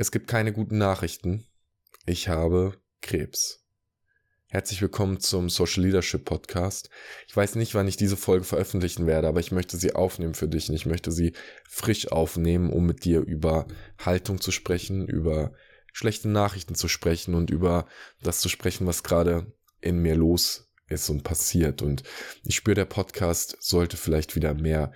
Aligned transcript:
Es 0.00 0.10
gibt 0.10 0.28
keine 0.28 0.54
guten 0.54 0.78
Nachrichten. 0.78 1.44
Ich 2.06 2.28
habe 2.28 2.72
Krebs. 3.02 3.66
Herzlich 4.46 4.80
willkommen 4.80 5.20
zum 5.20 5.50
Social 5.50 5.84
Leadership 5.84 6.24
Podcast. 6.24 6.88
Ich 7.28 7.36
weiß 7.36 7.56
nicht, 7.56 7.74
wann 7.74 7.86
ich 7.86 7.98
diese 7.98 8.16
Folge 8.16 8.44
veröffentlichen 8.44 9.06
werde, 9.06 9.28
aber 9.28 9.40
ich 9.40 9.52
möchte 9.52 9.76
sie 9.76 9.94
aufnehmen 9.94 10.32
für 10.32 10.48
dich 10.48 10.70
und 10.70 10.74
ich 10.74 10.86
möchte 10.86 11.12
sie 11.12 11.34
frisch 11.68 12.10
aufnehmen, 12.10 12.70
um 12.70 12.86
mit 12.86 13.04
dir 13.04 13.20
über 13.20 13.66
Haltung 13.98 14.40
zu 14.40 14.52
sprechen, 14.52 15.06
über 15.06 15.52
schlechte 15.92 16.30
Nachrichten 16.30 16.74
zu 16.74 16.88
sprechen 16.88 17.34
und 17.34 17.50
über 17.50 17.86
das 18.22 18.40
zu 18.40 18.48
sprechen, 18.48 18.86
was 18.86 19.02
gerade 19.02 19.52
in 19.82 19.98
mir 19.98 20.14
los 20.14 20.72
ist 20.88 21.10
und 21.10 21.24
passiert. 21.24 21.82
Und 21.82 22.04
ich 22.42 22.54
spüre, 22.54 22.74
der 22.74 22.86
Podcast 22.86 23.58
sollte 23.60 23.98
vielleicht 23.98 24.34
wieder 24.34 24.54
mehr 24.54 24.92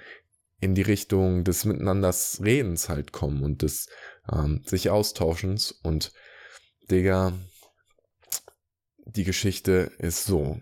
in 0.64 0.74
die 0.74 0.82
Richtung 0.82 1.44
des 1.44 1.66
Miteinanders 1.66 2.40
Redens 2.42 2.88
halt 2.88 3.12
kommen 3.12 3.42
und 3.42 3.60
des 3.60 3.90
ähm, 4.32 4.62
sich 4.64 4.88
Austauschens. 4.88 5.72
Und 5.72 6.10
Digga, 6.90 7.34
die 9.04 9.24
Geschichte 9.24 9.92
ist 9.98 10.24
so. 10.24 10.58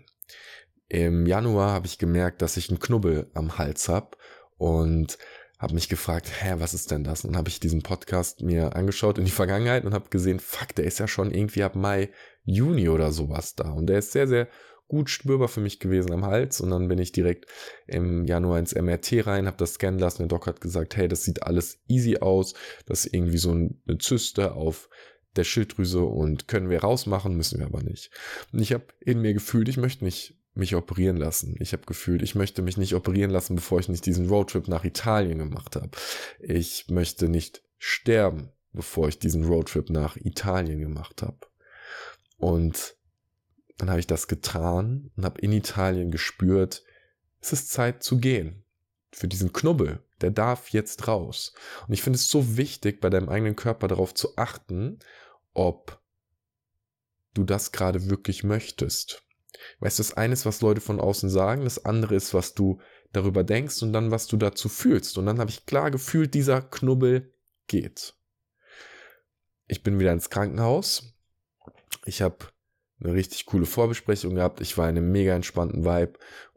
Im 0.89 1.25
Januar 1.25 1.71
habe 1.71 1.87
ich 1.87 1.99
gemerkt, 1.99 2.41
dass 2.41 2.57
ich 2.57 2.69
einen 2.69 2.81
Knubbel 2.81 3.31
am 3.33 3.57
Hals 3.57 3.87
habe 3.87 4.17
und 4.57 5.17
habe 5.57 5.73
mich 5.73 5.87
gefragt, 5.87 6.29
hä, 6.41 6.55
was 6.57 6.73
ist 6.73 6.91
denn 6.91 7.05
das? 7.05 7.23
Und 7.23 7.37
habe 7.37 7.47
ich 7.47 7.61
diesen 7.61 7.81
Podcast 7.81 8.41
mir 8.41 8.75
angeschaut 8.75 9.17
in 9.17 9.23
die 9.23 9.31
Vergangenheit 9.31 9.85
und 9.85 9.93
habe 9.93 10.09
gesehen, 10.09 10.41
fuck, 10.41 10.75
der 10.75 10.83
ist 10.83 10.99
ja 10.99 11.07
schon 11.07 11.31
irgendwie 11.31 11.63
ab 11.63 11.75
Mai, 11.75 12.11
Juni 12.43 12.89
oder 12.89 13.13
sowas 13.13 13.55
da. 13.55 13.71
Und 13.71 13.87
der 13.87 13.99
ist 13.99 14.11
sehr, 14.11 14.27
sehr 14.27 14.49
gut 14.93 15.09
spürbar 15.09 15.47
für 15.47 15.59
mich 15.59 15.79
gewesen 15.79 16.13
am 16.13 16.23
Hals 16.23 16.61
und 16.61 16.69
dann 16.69 16.87
bin 16.87 16.99
ich 16.99 17.11
direkt 17.11 17.47
im 17.87 18.25
Januar 18.25 18.59
ins 18.59 18.75
MRT 18.75 19.25
rein, 19.25 19.47
habe 19.47 19.57
das 19.57 19.73
scannen 19.73 19.99
lassen. 19.99 20.19
Der 20.19 20.27
Doc 20.27 20.45
hat 20.45 20.61
gesagt, 20.61 20.95
hey, 20.95 21.07
das 21.07 21.23
sieht 21.23 21.41
alles 21.41 21.79
easy 21.87 22.17
aus, 22.17 22.53
das 22.85 23.05
ist 23.05 23.13
irgendwie 23.15 23.39
so 23.39 23.49
eine 23.49 23.97
Zyste 23.97 24.53
auf 24.53 24.89
der 25.35 25.45
Schilddrüse 25.45 26.03
und 26.03 26.47
können 26.47 26.69
wir 26.69 26.81
rausmachen, 26.81 27.35
müssen 27.35 27.57
wir 27.57 27.65
aber 27.65 27.81
nicht. 27.81 28.11
Und 28.51 28.59
ich 28.59 28.71
habe 28.71 28.85
in 28.99 29.19
mir 29.19 29.33
gefühlt, 29.33 29.67
ich 29.67 29.77
möchte 29.77 30.05
nicht 30.05 30.37
mich 30.53 30.75
operieren 30.75 31.17
lassen. 31.17 31.55
Ich 31.59 31.73
habe 31.73 31.87
gefühlt, 31.87 32.21
ich 32.21 32.35
möchte 32.35 32.61
mich 32.61 32.77
nicht 32.77 32.93
operieren 32.93 33.31
lassen, 33.31 33.55
bevor 33.55 33.79
ich 33.79 33.89
nicht 33.89 34.05
diesen 34.05 34.29
Roadtrip 34.29 34.67
nach 34.67 34.83
Italien 34.83 35.39
gemacht 35.39 35.75
habe. 35.75 35.89
Ich 36.39 36.85
möchte 36.91 37.29
nicht 37.29 37.63
sterben, 37.79 38.51
bevor 38.73 39.07
ich 39.07 39.17
diesen 39.17 39.43
Roadtrip 39.43 39.89
nach 39.89 40.17
Italien 40.17 40.79
gemacht 40.79 41.23
habe. 41.23 41.39
Und 42.37 42.95
dann 43.77 43.89
habe 43.89 43.99
ich 43.99 44.07
das 44.07 44.27
getan 44.27 45.11
und 45.15 45.25
habe 45.25 45.41
in 45.41 45.51
Italien 45.51 46.11
gespürt, 46.11 46.83
es 47.41 47.53
ist 47.53 47.71
Zeit 47.71 48.03
zu 48.03 48.19
gehen. 48.19 48.63
Für 49.11 49.27
diesen 49.27 49.53
Knubbel, 49.53 50.03
der 50.21 50.31
darf 50.31 50.69
jetzt 50.69 51.07
raus. 51.07 51.53
Und 51.87 51.93
ich 51.93 52.01
finde 52.01 52.17
es 52.17 52.29
so 52.29 52.57
wichtig, 52.57 53.01
bei 53.01 53.09
deinem 53.09 53.29
eigenen 53.29 53.55
Körper 53.55 53.87
darauf 53.87 54.13
zu 54.13 54.37
achten, 54.37 54.99
ob 55.53 56.01
du 57.33 57.43
das 57.43 57.71
gerade 57.71 58.09
wirklich 58.09 58.43
möchtest. 58.43 59.23
Weißt 59.79 59.99
du, 59.99 60.03
das 60.03 60.13
eine 60.13 60.33
ist, 60.33 60.45
was 60.45 60.61
Leute 60.61 60.81
von 60.81 60.99
außen 60.99 61.29
sagen, 61.29 61.63
das 61.63 61.85
andere 61.85 62.15
ist, 62.15 62.33
was 62.33 62.53
du 62.53 62.79
darüber 63.11 63.43
denkst 63.43 63.81
und 63.83 63.93
dann, 63.93 64.11
was 64.11 64.27
du 64.27 64.37
dazu 64.37 64.69
fühlst. 64.69 65.17
Und 65.17 65.25
dann 65.25 65.39
habe 65.39 65.51
ich 65.51 65.65
klar 65.65 65.91
gefühlt, 65.91 66.33
dieser 66.33 66.61
Knubbel 66.61 67.33
geht. 67.67 68.15
Ich 69.67 69.83
bin 69.83 69.99
wieder 69.99 70.11
ins 70.11 70.29
Krankenhaus. 70.29 71.15
Ich 72.05 72.21
habe 72.21 72.37
eine 73.03 73.13
richtig 73.13 73.45
coole 73.45 73.65
Vorbesprechung 73.65 74.35
gehabt. 74.35 74.61
Ich 74.61 74.77
war 74.77 74.89
in 74.89 74.97
einem 74.97 75.11
mega 75.11 75.35
entspannten 75.35 75.83
Vibe 75.83 76.13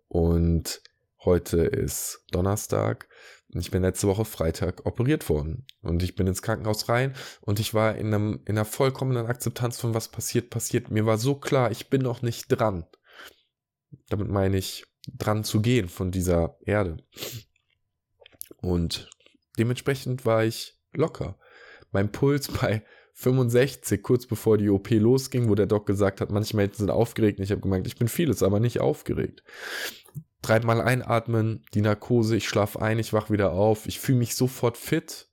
und 0.08 0.83
heute 1.25 1.58
ist 1.58 2.25
Donnerstag. 2.30 3.08
Ich 3.48 3.70
bin 3.70 3.83
letzte 3.83 4.08
Woche 4.08 4.25
Freitag 4.25 4.84
operiert 4.86 5.28
worden 5.28 5.67
und 5.80 6.02
ich 6.02 6.14
bin 6.14 6.27
ins 6.27 6.42
Krankenhaus 6.42 6.89
rein 6.89 7.14
und 7.41 7.58
ich 7.58 7.74
war 7.74 7.97
in, 7.97 8.12
einem, 8.12 8.41
in 8.44 8.56
einer 8.56 8.64
vollkommenen 8.64 9.27
Akzeptanz 9.27 9.80
von 9.80 9.94
was 9.94 10.08
passiert, 10.08 10.50
passiert. 10.50 10.91
Mir 10.91 11.06
war 11.06 11.19
so 11.19 11.36
klar, 11.36 11.70
ich 11.70 11.89
bin 11.89 12.02
noch 12.02 12.22
nicht 12.22 12.48
dran. 12.48 12.84
Damit 14.08 14.28
meine 14.28 14.58
ich, 14.58 14.84
dran 15.08 15.44
zu 15.44 15.63
gehen 15.63 15.89
von 15.89 16.11
dieser 16.11 16.58
Erde. 16.64 16.96
Und 18.61 19.08
dementsprechend 19.58 20.27
war 20.27 20.45
ich 20.45 20.78
locker. 20.92 21.39
Mein 21.92 22.11
Puls 22.11 22.48
bei 22.61 22.84
65, 23.18 24.02
kurz 24.02 24.27
bevor 24.27 24.58
die 24.58 24.68
OP 24.68 24.90
losging, 24.90 25.48
wo 25.48 25.54
der 25.54 25.64
Doc 25.64 25.86
gesagt 25.86 26.20
hat, 26.20 26.30
manche 26.30 26.54
Menschen 26.54 26.77
sind 26.77 26.90
aufgeregt. 26.90 27.38
Und 27.38 27.44
ich 27.44 27.50
habe 27.50 27.62
gemeint, 27.62 27.86
ich 27.86 27.96
bin 27.96 28.08
vieles, 28.08 28.42
aber 28.42 28.60
nicht 28.60 28.80
aufgeregt. 28.80 29.42
Dreimal 30.42 30.82
einatmen, 30.82 31.64
die 31.72 31.80
Narkose, 31.80 32.36
ich 32.36 32.46
schlafe 32.46 32.80
ein, 32.82 32.98
ich 32.98 33.14
wach 33.14 33.30
wieder 33.30 33.52
auf, 33.52 33.86
ich 33.86 34.00
fühle 34.00 34.18
mich 34.18 34.34
sofort 34.34 34.77
fit. 34.77 35.28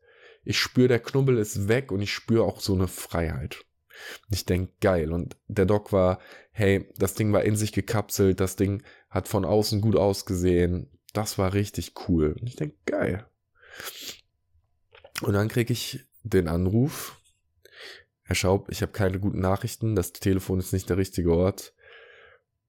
Ich 0.45 0.59
spüre, 0.59 0.87
der 0.87 0.99
Knubbel 0.99 1.37
ist 1.37 1.67
weg 1.67 1.91
und 1.91 2.01
ich 2.01 2.13
spüre 2.13 2.45
auch 2.45 2.61
so 2.61 2.73
eine 2.73 2.87
Freiheit. 2.87 3.65
Ich 4.29 4.45
denke, 4.45 4.71
geil. 4.79 5.11
Und 5.11 5.35
der 5.47 5.65
Doc 5.65 5.91
war, 5.91 6.19
hey, 6.51 6.89
das 6.97 7.15
Ding 7.15 7.33
war 7.33 7.43
in 7.43 7.57
sich 7.57 7.73
gekapselt, 7.73 8.39
das 8.39 8.55
Ding 8.55 8.81
hat 9.09 9.27
von 9.27 9.43
außen 9.43 9.81
gut 9.81 9.97
ausgesehen. 9.97 10.89
Das 11.11 11.37
war 11.37 11.53
richtig 11.53 11.93
cool. 12.07 12.35
Und 12.39 12.47
ich 12.47 12.55
denke, 12.55 12.77
geil. 12.85 13.27
Und 15.21 15.33
dann 15.33 15.49
kriege 15.49 15.73
ich 15.73 16.05
den 16.23 16.47
Anruf, 16.47 17.19
Herr 18.23 18.35
Schaub, 18.35 18.69
ich 18.69 18.81
habe 18.81 18.91
keine 18.91 19.19
guten 19.19 19.39
Nachrichten, 19.39 19.95
das 19.95 20.13
Telefon 20.13 20.59
ist 20.59 20.73
nicht 20.73 20.89
der 20.89 20.97
richtige 20.97 21.33
Ort. 21.33 21.73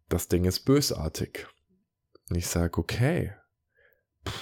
Das 0.09 0.28
Ding 0.28 0.44
ist 0.44 0.60
bösartig. 0.60 1.47
Und 2.28 2.37
ich 2.37 2.47
sage, 2.47 2.78
okay, 2.78 3.32
Puh, 4.25 4.32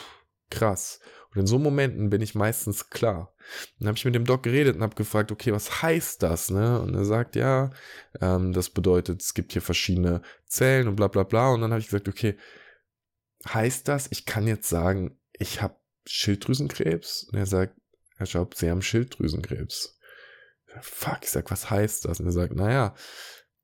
krass. 0.50 1.00
Und 1.30 1.40
in 1.40 1.46
so 1.46 1.58
Momenten 1.58 2.10
bin 2.10 2.20
ich 2.20 2.34
meistens 2.34 2.90
klar. 2.90 3.34
Dann 3.78 3.88
habe 3.88 3.96
ich 3.96 4.04
mit 4.04 4.14
dem 4.14 4.24
Doc 4.24 4.42
geredet 4.42 4.76
und 4.76 4.82
habe 4.82 4.94
gefragt, 4.94 5.32
okay, 5.32 5.52
was 5.52 5.82
heißt 5.82 6.22
das? 6.22 6.50
Ne? 6.50 6.80
Und 6.80 6.94
er 6.94 7.04
sagt, 7.04 7.36
ja, 7.36 7.70
ähm, 8.20 8.52
das 8.52 8.70
bedeutet, 8.70 9.22
es 9.22 9.34
gibt 9.34 9.52
hier 9.52 9.62
verschiedene 9.62 10.22
Zellen 10.46 10.88
und 10.88 10.96
bla 10.96 11.08
bla 11.08 11.22
bla. 11.22 11.50
Und 11.52 11.62
dann 11.62 11.70
habe 11.70 11.80
ich 11.80 11.86
gesagt, 11.86 12.08
okay, 12.08 12.36
heißt 13.48 13.88
das, 13.88 14.08
ich 14.10 14.26
kann 14.26 14.46
jetzt 14.46 14.68
sagen, 14.68 15.18
ich 15.32 15.62
habe 15.62 15.76
Schilddrüsenkrebs? 16.06 17.24
Und 17.24 17.38
er 17.38 17.46
sagt, 17.46 17.76
Herr 18.16 18.26
Schaub, 18.26 18.54
Sie 18.54 18.70
haben 18.70 18.82
Schilddrüsenkrebs 18.82 19.98
fuck, 20.80 21.18
ich 21.22 21.30
sag, 21.30 21.50
was 21.50 21.70
heißt 21.70 22.04
das? 22.04 22.20
Und 22.20 22.26
er 22.26 22.32
sagt, 22.32 22.54
naja, 22.54 22.94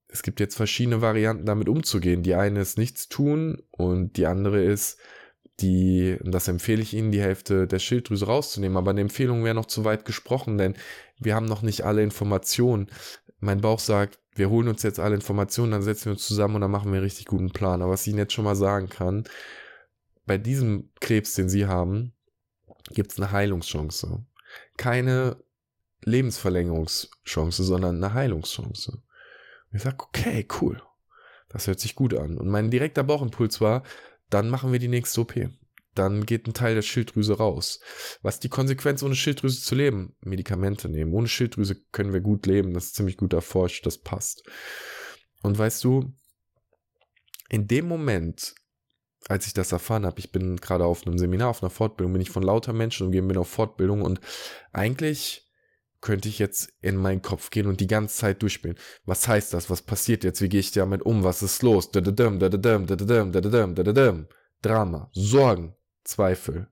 es 0.09 0.23
gibt 0.23 0.41
jetzt 0.41 0.57
verschiedene 0.57 1.03
Varianten, 1.03 1.47
damit 1.47 1.69
umzugehen. 1.69 2.23
Die 2.23 2.35
eine 2.35 2.61
ist 2.61 2.79
nichts 2.79 3.09
tun 3.09 3.63
und 3.71 4.17
die 4.17 4.27
andere 4.27 4.63
ist, 4.63 4.99
die, 5.61 6.17
und 6.23 6.33
das 6.33 6.49
empfehle 6.49 6.83
ich 6.83 6.95
Ihnen, 6.95 7.11
die 7.11 7.21
Hälfte 7.21 7.67
der 7.67 7.79
Schilddrüse 7.79 8.27
rauszunehmen. 8.27 8.77
Aber 8.77 8.93
eine 8.93 9.01
Empfehlung 9.01 9.45
wäre 9.45 9.55
noch 9.55 9.67
zu 9.67 9.85
weit 9.85 10.05
gesprochen, 10.05 10.57
denn 10.57 10.75
wir 11.19 11.35
haben 11.35 11.47
noch 11.47 11.63
nicht 11.63 11.85
alle 11.85 12.03
Informationen. 12.03 12.89
Mein 13.41 13.61
Bauch 13.61 13.81
sagt, 13.81 14.19
wir 14.35 14.51
holen 14.51 14.69
uns 14.69 14.83
jetzt 14.83 15.01
alle 15.01 15.17
Informationen, 15.17 15.73
dann 15.73 15.83
setzen 15.83 16.07
wir 16.07 16.13
uns 16.13 16.27
zusammen 16.27 16.57
und 16.57 16.61
dann 16.61 16.71
machen 16.71 16.91
wir 16.91 16.97
einen 16.97 17.05
richtig 17.05 17.27
guten 17.27 17.51
Plan. 17.51 17.83
Aber 17.83 17.93
was 17.93 18.03
ich 18.03 18.09
Ihnen 18.09 18.19
jetzt 18.19 18.33
schon 18.33 18.45
mal 18.45 18.57
sagen 18.57 18.89
kann, 18.89 19.25
bei 20.27 20.39
diesem 20.39 20.91
Krebs, 21.01 21.35
den 21.35 21.49
Sie 21.49 21.67
haben, 21.67 22.13
gibt 22.91 23.13
es 23.13 23.19
eine 23.19 23.33
Heilungschance. 23.33 24.25
Keine 24.77 25.43
Lebensverlängerungschance, 26.05 27.65
sondern 27.65 27.97
eine 27.97 28.15
Heilungschance. 28.15 28.93
Und 28.93 29.77
ich 29.77 29.83
sage, 29.83 30.05
okay, 30.05 30.47
cool. 30.61 30.83
Das 31.49 31.67
hört 31.67 31.81
sich 31.81 31.95
gut 31.95 32.15
an. 32.15 32.39
Und 32.39 32.49
mein 32.49 32.71
direkter 32.71 33.05
Bauchimpuls 33.05 33.61
war, 33.61 33.83
dann 34.31 34.51
machen 34.51 34.73
wir 34.73 34.79
die 34.79 34.89
nächste 34.89 35.23
OP. 35.23 35.35
Dann 35.95 36.27
geht 36.27 36.47
ein 36.47 36.55
Teil 36.55 36.75
der 36.75 36.83
Schilddrüse 36.83 37.39
raus. 37.39 37.81
Was 38.23 38.39
die 38.39 38.49
Konsequenz, 38.49 39.03
ohne 39.03 39.17
Schilddrüse 39.17 39.61
zu 39.61 39.75
leben? 39.75 40.15
Medikamente 40.21 40.89
nehmen. 40.89 41.13
Ohne 41.13 41.29
Schilddrüse 41.29 41.77
können 41.93 42.13
wir 42.13 42.21
gut 42.21 42.47
leben. 42.47 42.75
Das 42.75 42.87
ist 42.87 42.95
ziemlich 42.95 43.17
gut 43.17 43.33
erforscht. 43.33 43.85
Das 43.87 43.99
passt. 43.99 44.45
Und 45.43 45.59
weißt 45.59 45.83
du, 45.83 46.13
in 47.49 47.67
dem 47.67 47.89
Moment, 47.89 48.55
als 49.29 49.47
ich 49.47 49.55
das 49.55 49.73
erfahren 49.73 50.07
habe, 50.07 50.21
ich 50.21 50.31
bin 50.31 50.57
gerade 50.59 50.85
auf 50.85 51.07
einem 51.07 51.19
Seminar, 51.19 51.49
auf 51.49 51.63
einer 51.63 51.71
Fortbildung, 51.71 52.13
bin 52.13 52.23
ich 52.23 52.31
von 52.31 52.43
lauter 52.43 52.73
Menschen 52.73 53.07
umgeben, 53.07 53.29
bin 53.29 53.39
auf 53.39 53.49
Fortbildung 53.49 54.03
und 54.03 54.21
eigentlich 54.73 55.48
könnte 56.01 56.29
ich 56.29 56.39
jetzt 56.39 56.73
in 56.81 56.97
meinen 56.97 57.23
Kopf 57.23 57.51
gehen 57.51 57.67
und 57.67 57.81
die 57.81 57.87
ganze 57.87 58.17
Zeit 58.17 58.43
durchspielen. 58.43 58.79
Was 59.05 59.27
heißt 59.27 59.53
das? 59.53 59.69
Was 59.69 59.83
passiert 59.83 60.25
jetzt? 60.25 60.41
Wie 60.41 60.49
gehe 60.49 60.61
ich 60.61 60.71
damit 60.71 61.03
um? 61.03 61.25
Was 61.25 61.43
ist 61.43 61.63
los? 61.63 61.91
Drama, 64.63 65.11
Sorgen, 65.13 65.77
Zweifel. 66.05 66.69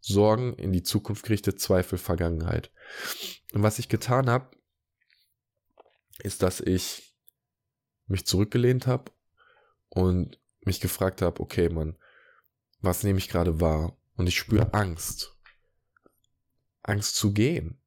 Sorgen 0.00 0.54
in 0.54 0.72
die 0.72 0.82
Zukunft 0.82 1.24
gerichtet, 1.24 1.60
Zweifel, 1.60 1.98
Vergangenheit. 1.98 2.72
Und 3.52 3.62
was 3.62 3.78
ich 3.78 3.88
getan 3.88 4.28
habe, 4.28 4.50
ist, 6.18 6.42
dass 6.42 6.60
ich 6.60 7.14
mich 8.06 8.26
zurückgelehnt 8.26 8.86
habe 8.86 9.12
und 9.88 10.40
mich 10.64 10.80
gefragt 10.80 11.22
habe, 11.22 11.40
okay, 11.40 11.68
Mann, 11.68 11.96
was 12.80 13.04
nehme 13.04 13.18
ich 13.18 13.28
gerade 13.28 13.60
wahr? 13.60 13.96
Und 14.16 14.26
ich 14.26 14.36
spüre 14.36 14.74
Angst. 14.74 15.36
Angst 16.82 17.14
zu 17.14 17.32
gehen 17.32 17.81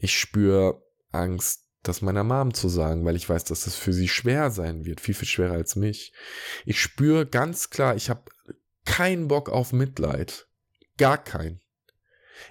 ich 0.00 0.18
spüre 0.18 0.82
Angst, 1.12 1.66
das 1.82 2.02
meiner 2.02 2.24
Mom 2.24 2.52
zu 2.52 2.68
sagen, 2.68 3.04
weil 3.04 3.16
ich 3.16 3.28
weiß, 3.28 3.44
dass 3.44 3.64
das 3.64 3.74
für 3.74 3.92
sie 3.92 4.08
schwer 4.08 4.50
sein 4.50 4.84
wird, 4.84 5.00
viel, 5.00 5.14
viel 5.14 5.28
schwerer 5.28 5.54
als 5.54 5.76
mich. 5.76 6.12
Ich 6.66 6.80
spüre 6.80 7.26
ganz 7.26 7.70
klar, 7.70 7.96
ich 7.96 8.10
habe 8.10 8.24
keinen 8.84 9.28
Bock 9.28 9.48
auf 9.48 9.72
Mitleid. 9.72 10.48
Gar 10.98 11.18
keinen. 11.18 11.60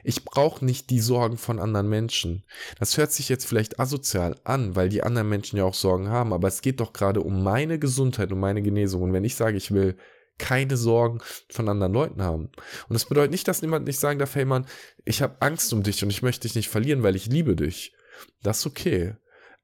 Ich 0.03 0.23
brauche 0.23 0.63
nicht 0.63 0.89
die 0.89 0.99
Sorgen 0.99 1.37
von 1.37 1.59
anderen 1.59 1.89
Menschen. 1.89 2.45
Das 2.79 2.97
hört 2.97 3.11
sich 3.11 3.29
jetzt 3.29 3.45
vielleicht 3.45 3.79
asozial 3.79 4.35
an, 4.43 4.75
weil 4.75 4.89
die 4.89 5.03
anderen 5.03 5.29
Menschen 5.29 5.57
ja 5.57 5.63
auch 5.63 5.73
Sorgen 5.73 6.09
haben, 6.09 6.33
aber 6.33 6.47
es 6.47 6.61
geht 6.61 6.79
doch 6.79 6.93
gerade 6.93 7.21
um 7.21 7.43
meine 7.43 7.79
Gesundheit, 7.79 8.31
um 8.31 8.39
meine 8.39 8.61
Genesung. 8.61 9.01
Und 9.03 9.13
wenn 9.13 9.23
ich 9.23 9.35
sage, 9.35 9.57
ich 9.57 9.71
will 9.71 9.97
keine 10.39 10.77
Sorgen 10.77 11.19
von 11.49 11.69
anderen 11.69 11.93
Leuten 11.93 12.23
haben. 12.23 12.45
Und 12.87 12.93
das 12.93 13.05
bedeutet 13.05 13.31
nicht, 13.31 13.47
dass 13.47 13.61
niemand 13.61 13.85
nicht 13.85 13.99
sagen 13.99 14.17
darf, 14.17 14.33
hey 14.33 14.45
Mann, 14.45 14.65
ich 15.05 15.21
habe 15.21 15.37
Angst 15.41 15.71
um 15.73 15.83
dich 15.83 16.03
und 16.03 16.09
ich 16.09 16.23
möchte 16.23 16.47
dich 16.47 16.55
nicht 16.55 16.69
verlieren, 16.69 17.03
weil 17.03 17.15
ich 17.15 17.27
liebe 17.27 17.55
dich. 17.55 17.93
Das 18.41 18.59
ist 18.59 18.65
okay. 18.65 19.15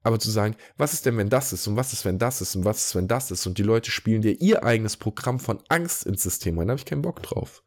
Aber 0.02 0.20
zu 0.20 0.30
sagen, 0.30 0.54
was 0.76 0.92
ist 0.92 1.04
denn, 1.04 1.16
wenn 1.16 1.30
das 1.30 1.52
ist 1.52 1.66
und 1.66 1.74
was 1.74 1.92
ist, 1.92 2.04
wenn 2.04 2.20
das 2.20 2.40
ist 2.40 2.54
und 2.54 2.64
was 2.64 2.86
ist, 2.86 2.94
wenn 2.94 3.08
das 3.08 3.32
ist 3.32 3.44
und 3.44 3.58
die 3.58 3.64
Leute 3.64 3.90
spielen 3.90 4.22
dir 4.22 4.40
ihr 4.40 4.62
eigenes 4.62 4.96
Programm 4.96 5.40
von 5.40 5.60
Angst 5.68 6.06
ins 6.06 6.22
System 6.22 6.56
rein, 6.58 6.68
da 6.68 6.72
habe 6.72 6.78
ich 6.78 6.86
keinen 6.86 7.02
Bock 7.02 7.24
drauf. 7.24 7.64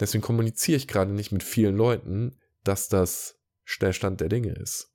Deswegen 0.00 0.22
kommuniziere 0.22 0.78
ich 0.78 0.88
gerade 0.88 1.12
nicht 1.12 1.30
mit 1.30 1.44
vielen 1.44 1.76
Leuten, 1.76 2.40
dass 2.64 2.88
das 2.88 3.38
der 3.80 3.92
Stand 3.92 4.20
der 4.20 4.28
Dinge 4.28 4.52
ist. 4.54 4.92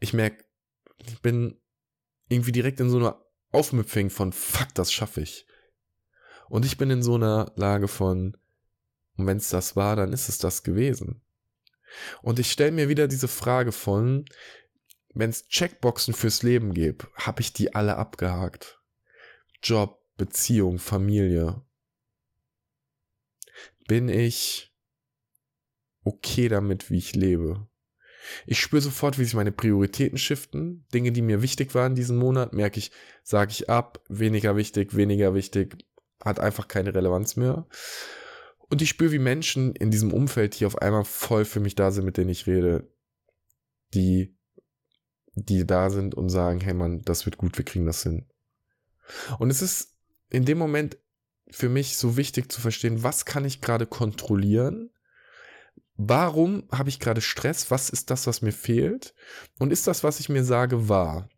Ich 0.00 0.14
merke, 0.14 0.44
ich 1.04 1.20
bin 1.20 1.60
irgendwie 2.28 2.52
direkt 2.52 2.80
in 2.80 2.90
so 2.90 2.98
einer 2.98 3.22
Aufmüpfing 3.50 4.10
von 4.10 4.32
fuck, 4.32 4.74
das 4.74 4.92
schaffe 4.92 5.22
ich. 5.22 5.46
Und 6.48 6.64
ich 6.64 6.78
bin 6.78 6.90
in 6.90 7.02
so 7.02 7.14
einer 7.14 7.52
Lage 7.56 7.88
von, 7.88 8.36
und 9.16 9.26
wenn 9.26 9.36
es 9.36 9.50
das 9.50 9.76
war, 9.76 9.96
dann 9.96 10.12
ist 10.12 10.28
es 10.28 10.38
das 10.38 10.62
gewesen. 10.62 11.20
Und 12.22 12.38
ich 12.38 12.50
stelle 12.50 12.72
mir 12.72 12.88
wieder 12.88 13.08
diese 13.08 13.28
Frage 13.28 13.72
von, 13.72 14.24
wenn 15.14 15.30
es 15.30 15.48
Checkboxen 15.48 16.14
fürs 16.14 16.42
Leben 16.42 16.74
gibt, 16.74 17.06
habe 17.14 17.40
ich 17.40 17.52
die 17.52 17.74
alle 17.74 17.96
abgehakt. 17.96 18.80
Job, 19.62 20.00
Beziehung, 20.16 20.78
Familie. 20.78 21.62
Bin 23.86 24.08
ich 24.08 24.72
okay 26.04 26.48
damit, 26.48 26.90
wie 26.90 26.98
ich 26.98 27.14
lebe? 27.14 27.66
Ich 28.46 28.60
spüre 28.60 28.82
sofort, 28.82 29.18
wie 29.18 29.24
sich 29.24 29.34
meine 29.34 29.52
Prioritäten 29.52 30.18
shiften. 30.18 30.86
Dinge, 30.92 31.12
die 31.12 31.22
mir 31.22 31.42
wichtig 31.42 31.74
waren 31.74 31.94
diesen 31.94 32.16
Monat, 32.16 32.52
merke 32.52 32.78
ich, 32.78 32.90
sage 33.22 33.52
ich 33.52 33.70
ab, 33.70 34.02
weniger 34.08 34.56
wichtig, 34.56 34.96
weniger 34.96 35.34
wichtig, 35.34 35.76
hat 36.22 36.40
einfach 36.40 36.68
keine 36.68 36.94
Relevanz 36.94 37.36
mehr. 37.36 37.66
Und 38.68 38.82
ich 38.82 38.90
spüre, 38.90 39.12
wie 39.12 39.18
Menschen 39.18 39.74
in 39.74 39.90
diesem 39.90 40.12
Umfeld 40.12 40.54
hier 40.54 40.66
auf 40.66 40.78
einmal 40.82 41.04
voll 41.04 41.44
für 41.44 41.60
mich 41.60 41.74
da 41.74 41.90
sind, 41.90 42.04
mit 42.04 42.16
denen 42.16 42.30
ich 42.30 42.46
rede, 42.46 42.90
die, 43.94 44.36
die 45.34 45.66
da 45.66 45.90
sind 45.90 46.14
und 46.14 46.28
sagen, 46.28 46.60
hey 46.60 46.74
Mann, 46.74 47.02
das 47.02 47.24
wird 47.24 47.38
gut, 47.38 47.56
wir 47.56 47.64
kriegen 47.64 47.86
das 47.86 48.02
hin. 48.02 48.26
Und 49.38 49.50
es 49.50 49.62
ist 49.62 49.94
in 50.28 50.44
dem 50.44 50.58
Moment 50.58 50.98
für 51.50 51.70
mich 51.70 51.96
so 51.96 52.16
wichtig 52.18 52.52
zu 52.52 52.60
verstehen, 52.60 53.02
was 53.02 53.24
kann 53.24 53.46
ich 53.46 53.62
gerade 53.62 53.86
kontrollieren? 53.86 54.90
Warum 56.00 56.62
habe 56.70 56.90
ich 56.90 57.00
gerade 57.00 57.20
Stress? 57.20 57.72
Was 57.72 57.90
ist 57.90 58.10
das, 58.10 58.28
was 58.28 58.40
mir 58.40 58.52
fehlt? 58.52 59.14
Und 59.58 59.72
ist 59.72 59.88
das, 59.88 60.04
was 60.04 60.20
ich 60.20 60.28
mir 60.28 60.44
sage, 60.44 60.88
wahr? 60.88 61.28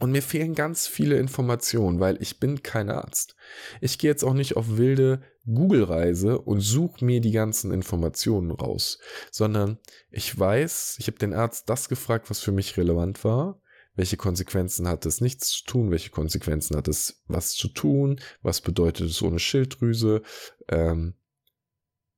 Und 0.00 0.12
mir 0.12 0.22
fehlen 0.22 0.54
ganz 0.54 0.86
viele 0.86 1.18
Informationen, 1.18 2.00
weil 2.00 2.20
ich 2.22 2.40
bin 2.40 2.62
kein 2.62 2.88
Arzt. 2.88 3.36
Ich 3.82 3.98
gehe 3.98 4.10
jetzt 4.10 4.24
auch 4.24 4.32
nicht 4.32 4.56
auf 4.56 4.78
wilde 4.78 5.20
Google-Reise 5.44 6.38
und 6.38 6.60
suche 6.60 7.04
mir 7.04 7.20
die 7.20 7.32
ganzen 7.32 7.70
Informationen 7.70 8.50
raus, 8.50 8.98
sondern 9.30 9.78
ich 10.10 10.36
weiß, 10.36 10.96
ich 10.98 11.06
habe 11.06 11.18
den 11.18 11.34
Arzt 11.34 11.68
das 11.68 11.90
gefragt, 11.90 12.30
was 12.30 12.40
für 12.40 12.52
mich 12.52 12.78
relevant 12.78 13.24
war. 13.24 13.60
Welche 13.94 14.16
Konsequenzen 14.16 14.88
hat 14.88 15.04
es 15.04 15.20
nichts 15.20 15.50
zu 15.50 15.64
tun? 15.64 15.90
Welche 15.90 16.10
Konsequenzen 16.10 16.76
hat 16.76 16.88
es 16.88 17.22
was 17.28 17.52
zu 17.52 17.68
tun? 17.68 18.20
Was 18.40 18.62
bedeutet 18.62 19.10
es 19.10 19.22
ohne 19.22 19.38
Schilddrüse? 19.38 20.22
Ähm, 20.68 21.14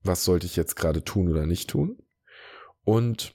was 0.02 0.24
sollte 0.24 0.46
ich 0.46 0.56
jetzt 0.56 0.76
gerade 0.76 1.04
tun 1.04 1.28
oder 1.28 1.46
nicht 1.46 1.70
tun? 1.70 2.02
Und 2.84 3.34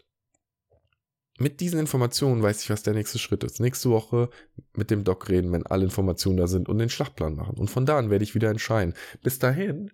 mit 1.40 1.60
diesen 1.60 1.80
Informationen 1.80 2.44
weiß 2.44 2.62
ich, 2.62 2.70
was 2.70 2.84
der 2.84 2.94
nächste 2.94 3.20
Schritt 3.20 3.44
ist. 3.44 3.60
Nächste 3.60 3.90
Woche 3.90 4.30
mit 4.74 4.92
dem 4.92 5.04
Doc 5.04 5.30
reden, 5.30 5.52
wenn 5.52 5.66
alle 5.66 5.84
Informationen 5.84 6.38
da 6.38 6.48
sind 6.48 6.70
und 6.70 6.78
den 6.78 6.90
Schlachtplan 6.90 7.36
machen. 7.36 7.58
Und 7.58 7.70
von 7.70 7.86
da 7.86 7.98
an 7.98 8.10
werde 8.10 8.24
ich 8.24 8.36
wieder 8.36 8.50
entscheiden. 8.50 8.94
Bis 9.24 9.40
dahin 9.40 9.92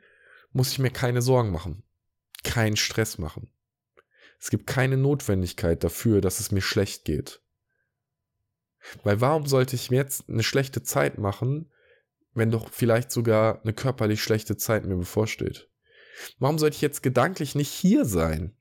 muss 0.52 0.72
ich 0.72 0.80
mir 0.80 0.92
keine 0.92 1.22
Sorgen 1.22 1.52
machen. 1.52 1.84
Keinen 2.44 2.76
Stress 2.76 3.18
machen. 3.18 3.50
Es 4.40 4.50
gibt 4.50 4.68
keine 4.68 4.98
Notwendigkeit 4.98 5.84
dafür, 5.84 6.22
dass 6.22 6.40
es 6.40 6.52
mir 6.52 6.62
schlecht 6.62 7.06
geht. 7.06 7.42
Weil 9.04 9.22
warum 9.22 9.46
sollte 9.46 9.76
ich 9.76 9.92
mir 9.92 9.98
jetzt 9.98 10.30
eine 10.30 10.44
schlechte 10.44 10.84
Zeit 10.84 11.18
machen, 11.18 11.72
wenn 12.34 12.52
doch 12.52 12.70
vielleicht 12.70 13.12
sogar 13.12 13.62
eine 13.62 13.74
körperlich 13.74 14.24
schlechte 14.24 14.56
Zeit 14.56 14.86
mir 14.86 14.96
bevorsteht? 14.96 15.70
Warum 16.40 16.60
sollte 16.60 16.76
ich 16.76 16.82
jetzt 16.82 17.04
gedanklich 17.04 17.56
nicht 17.56 17.72
hier 17.72 18.06
sein? 18.06 18.56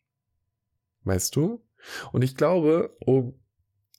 Weißt 1.05 1.35
du? 1.37 1.65
Und 2.13 2.23
ich 2.23 2.37
glaube, 2.37 2.97
um 3.05 3.39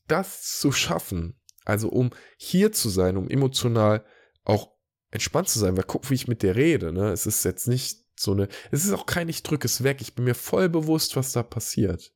das 0.08 0.60
zu 0.60 0.72
schaffen, 0.72 1.40
also 1.66 1.90
um 1.90 2.12
hier 2.38 2.72
zu 2.72 2.90
sein, 2.90 3.18
um 3.18 3.30
emotional 3.30 4.04
auch 4.44 4.72
entspannt 5.12 5.50
zu 5.50 5.60
sein, 5.60 5.78
weil 5.78 5.84
guck, 5.84 6.10
wie 6.10 6.16
ich 6.16 6.28
mit 6.28 6.42
dir 6.44 6.56
rede, 6.56 6.92
ne? 6.92 7.12
Es 7.12 7.26
ist 7.26 7.46
jetzt 7.46 7.68
nicht 7.68 8.06
so 8.16 8.32
eine, 8.32 8.48
es 8.72 8.86
ist 8.86 8.92
auch 8.92 9.06
kein 9.06 9.30
ich 9.30 9.44
drücke 9.44 9.66
es 9.66 9.84
weg, 9.84 10.02
ich 10.02 10.14
bin 10.16 10.26
mir 10.26 10.36
voll 10.36 10.70
bewusst, 10.70 11.16
was 11.16 11.32
da 11.32 11.44
passiert. 11.44 12.14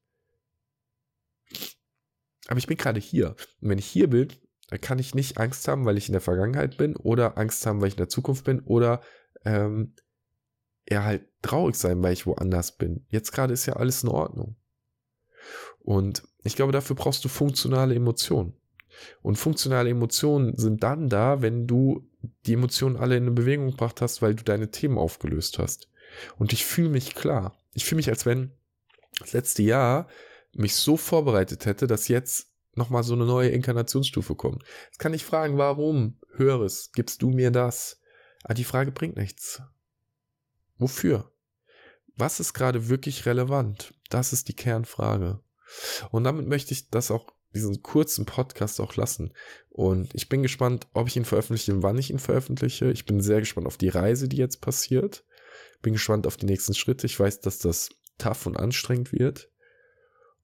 Aber 2.47 2.57
ich 2.57 2.67
bin 2.67 2.77
gerade 2.77 2.99
hier. 2.99 3.35
Und 3.61 3.69
wenn 3.69 3.77
ich 3.77 3.85
hier 3.85 4.09
bin, 4.09 4.27
dann 4.67 4.81
kann 4.81 4.99
ich 4.99 5.15
nicht 5.15 5.37
Angst 5.37 5.67
haben, 5.67 5.85
weil 5.85 5.97
ich 5.97 6.09
in 6.09 6.13
der 6.13 6.21
Vergangenheit 6.21 6.77
bin 6.77 6.95
oder 6.95 7.37
Angst 7.37 7.65
haben, 7.65 7.79
weil 7.79 7.87
ich 7.87 7.93
in 7.93 7.99
der 7.99 8.09
Zukunft 8.09 8.43
bin 8.43 8.59
oder 8.61 9.01
ähm, 9.45 9.95
eher 10.85 11.03
halt 11.03 11.25
traurig 11.41 11.75
sein, 11.75 12.01
weil 12.03 12.13
ich 12.13 12.25
woanders 12.25 12.77
bin. 12.77 13.05
Jetzt 13.09 13.31
gerade 13.31 13.53
ist 13.53 13.65
ja 13.65 13.73
alles 13.73 14.03
in 14.03 14.09
Ordnung. 14.09 14.55
Und 15.79 16.23
ich 16.43 16.55
glaube, 16.55 16.71
dafür 16.71 16.95
brauchst 16.95 17.23
du 17.25 17.29
funktionale 17.29 17.95
Emotionen. 17.95 18.53
Und 19.21 19.37
funktionale 19.37 19.89
Emotionen 19.89 20.55
sind 20.57 20.83
dann 20.83 21.09
da, 21.09 21.41
wenn 21.41 21.67
du 21.67 22.07
die 22.45 22.53
Emotionen 22.53 22.95
alle 22.95 23.17
in 23.17 23.23
eine 23.23 23.31
Bewegung 23.31 23.71
gebracht 23.71 24.01
hast, 24.01 24.21
weil 24.21 24.35
du 24.35 24.43
deine 24.43 24.71
Themen 24.71 24.97
aufgelöst 24.97 25.59
hast. 25.59 25.89
Und 26.37 26.53
ich 26.53 26.65
fühle 26.65 26.89
mich 26.89 27.15
klar. 27.15 27.57
Ich 27.73 27.85
fühle 27.85 27.97
mich, 27.97 28.09
als 28.09 28.25
wenn 28.25 28.51
das 29.19 29.33
letzte 29.33 29.63
Jahr 29.63 30.07
mich 30.53 30.75
so 30.75 30.95
vorbereitet 30.97 31.65
hätte, 31.65 31.87
dass 31.87 32.07
jetzt 32.07 32.51
nochmal 32.75 33.03
so 33.03 33.13
eine 33.13 33.25
neue 33.25 33.49
Inkarnationsstufe 33.49 34.35
kommt. 34.35 34.63
Jetzt 34.85 34.99
kann 34.99 35.13
ich 35.13 35.25
fragen, 35.25 35.57
warum? 35.57 36.19
Höres, 36.35 36.91
gibst 36.93 37.21
du 37.21 37.29
mir 37.29 37.51
das? 37.51 38.01
Aber 38.43 38.51
ah, 38.51 38.53
die 38.55 38.63
Frage 38.63 38.91
bringt 38.91 39.15
nichts. 39.15 39.61
Wofür? 40.77 41.31
Was 42.15 42.39
ist 42.39 42.53
gerade 42.53 42.89
wirklich 42.89 43.25
relevant? 43.25 43.93
Das 44.09 44.33
ist 44.33 44.47
die 44.47 44.55
Kernfrage. 44.55 45.39
Und 46.11 46.23
damit 46.23 46.47
möchte 46.47 46.73
ich 46.73 46.89
das 46.89 47.11
auch, 47.11 47.27
diesen 47.53 47.83
kurzen 47.83 48.25
Podcast 48.25 48.81
auch 48.81 48.95
lassen. 48.95 49.33
Und 49.69 50.13
ich 50.15 50.27
bin 50.27 50.41
gespannt, 50.41 50.87
ob 50.93 51.07
ich 51.07 51.15
ihn 51.15 51.25
veröffentliche 51.25 51.73
und 51.73 51.83
wann 51.83 51.97
ich 51.97 52.09
ihn 52.09 52.19
veröffentliche. 52.19 52.91
Ich 52.91 53.05
bin 53.05 53.21
sehr 53.21 53.39
gespannt 53.39 53.67
auf 53.67 53.77
die 53.77 53.89
Reise, 53.89 54.27
die 54.27 54.37
jetzt 54.37 54.59
passiert. 54.61 55.23
Bin 55.81 55.93
gespannt 55.93 56.25
auf 56.25 56.37
die 56.37 56.47
nächsten 56.47 56.73
Schritte. 56.73 57.05
Ich 57.05 57.19
weiß, 57.19 57.41
dass 57.41 57.59
das 57.59 57.89
tough 58.17 58.47
und 58.47 58.57
anstrengend 58.57 59.11
wird. 59.11 59.51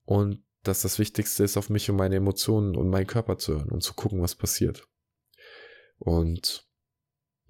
Und 0.04 0.44
dass 0.62 0.82
das 0.82 0.98
Wichtigste 0.98 1.42
ist, 1.42 1.56
auf 1.56 1.70
mich 1.70 1.90
und 1.90 1.96
meine 1.96 2.16
Emotionen 2.16 2.76
und 2.76 2.90
meinen 2.90 3.06
Körper 3.06 3.38
zu 3.38 3.54
hören 3.54 3.70
und 3.70 3.82
zu 3.82 3.94
gucken, 3.94 4.22
was 4.22 4.34
passiert. 4.34 4.86
Und, 5.98 6.68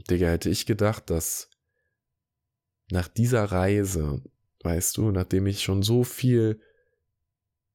Digga, 0.09 0.29
hätte 0.29 0.49
ich 0.51 0.67
gedacht, 0.67 1.11
dass 1.11 1.50
nach 2.91 3.09
dieser 3.09 3.45
Reise, 3.45 4.23
weißt 4.63 4.97
du, 4.97 5.11
nachdem 5.11 5.47
ich 5.47 5.63
schon 5.63 5.83
so 5.83 6.05
viel 6.05 6.61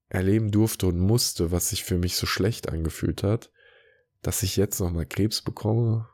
erleben 0.10 0.52
durfte 0.52 0.88
und 0.88 1.00
musste, 1.00 1.52
was 1.52 1.70
sich 1.70 1.84
für 1.84 1.98
mich 1.98 2.16
so 2.16 2.26
schlecht 2.26 2.70
angefühlt 2.70 3.24
hat, 3.24 3.52
dass 4.22 4.44
ich 4.44 4.56
jetzt 4.56 4.80
nochmal 4.80 5.06
Krebs 5.06 5.42
bekomme, 5.42 6.10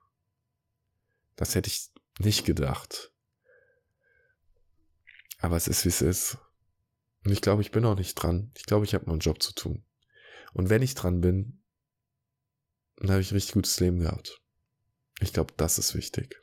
das 1.35 1.55
hätte 1.55 1.69
ich 1.69 1.89
nicht 2.19 2.45
gedacht. 2.45 3.11
Aber 5.39 5.57
es 5.57 5.67
ist, 5.67 5.85
wie 5.85 5.89
es 5.89 6.01
ist. 6.01 6.37
Und 7.25 7.31
ich 7.31 7.41
glaube, 7.41 7.61
ich 7.61 7.71
bin 7.71 7.85
auch 7.85 7.95
nicht 7.95 8.15
dran. 8.15 8.51
Ich 8.55 8.65
glaube, 8.65 8.85
ich 8.85 8.93
habe 8.93 9.05
noch 9.05 9.13
einen 9.13 9.21
Job 9.21 9.41
zu 9.41 9.53
tun. 9.53 9.83
Und 10.53 10.69
wenn 10.69 10.81
ich 10.81 10.95
dran 10.95 11.21
bin, 11.21 11.63
dann 12.97 13.11
habe 13.11 13.21
ich 13.21 13.31
ein 13.31 13.35
richtig 13.35 13.53
gutes 13.53 13.79
Leben 13.79 13.99
gehabt. 13.99 14.41
Ich 15.19 15.33
glaube, 15.33 15.53
das 15.57 15.79
ist 15.79 15.95
wichtig. 15.95 16.39